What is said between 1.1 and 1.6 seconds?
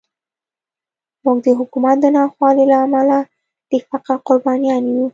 موږ د